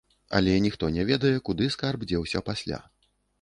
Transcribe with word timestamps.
Але 0.37 0.53
ніхто 0.65 0.89
не 0.95 1.05
ведае, 1.09 1.33
куды 1.51 1.67
скарб 1.75 2.07
дзеўся 2.13 2.43
пасля. 2.49 2.81